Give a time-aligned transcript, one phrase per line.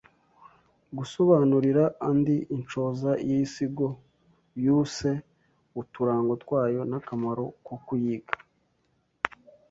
[0.97, 3.87] Gusobanurira andi inshoza y’iisigo
[4.63, 5.11] y’uuse
[5.81, 8.33] uturango twayo n’akamaro ko kuyiga